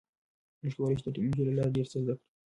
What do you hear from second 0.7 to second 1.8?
کولی شو د ټکنالوژۍ له لارې